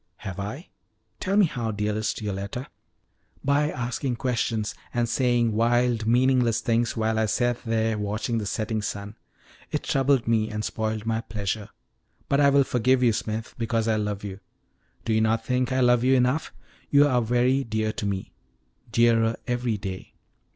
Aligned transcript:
"Have 0.17 0.39
I? 0.39 0.69
Tell 1.19 1.37
me 1.37 1.45
how, 1.45 1.69
dearest 1.69 2.23
Yoletta." 2.23 2.65
"By 3.43 3.69
asking 3.69 4.15
questions, 4.15 4.73
and 4.95 5.07
saying 5.07 5.53
wild, 5.53 6.07
meaningless 6.07 6.59
things 6.59 6.97
while 6.97 7.19
I 7.19 7.27
sat 7.27 7.63
there 7.65 7.99
watching 7.99 8.39
the 8.39 8.47
setting 8.47 8.81
sun. 8.81 9.15
It 9.69 9.83
troubled 9.83 10.27
me 10.27 10.49
and 10.49 10.65
spoiled 10.65 11.05
my 11.05 11.21
pleasure; 11.21 11.69
but 12.27 12.39
I 12.39 12.49
will 12.49 12.63
forgive 12.63 13.03
you, 13.03 13.13
Smith, 13.13 13.53
because 13.59 13.87
I 13.87 13.97
love 13.97 14.23
you. 14.23 14.39
Do 15.05 15.13
you 15.13 15.21
not 15.21 15.45
think 15.45 15.71
I 15.71 15.81
love 15.81 16.03
you 16.03 16.15
enough? 16.15 16.51
You 16.89 17.07
are 17.07 17.21
very 17.21 17.63
dear 17.63 17.91
to 17.91 18.05
me 18.07 18.33
dearer 18.91 19.35
every 19.45 19.77
day." 19.77 20.15